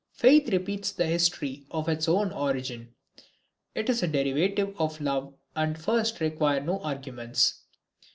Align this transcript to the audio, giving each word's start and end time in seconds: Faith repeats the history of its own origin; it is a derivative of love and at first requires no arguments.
Faith 0.13 0.49
repeats 0.51 0.91
the 0.91 1.05
history 1.05 1.67
of 1.69 1.87
its 1.87 2.07
own 2.09 2.31
origin; 2.31 2.89
it 3.75 3.87
is 3.87 4.01
a 4.01 4.07
derivative 4.07 4.73
of 4.79 4.99
love 4.99 5.35
and 5.55 5.75
at 5.75 5.81
first 5.83 6.19
requires 6.19 6.65
no 6.65 6.79
arguments. 6.79 7.59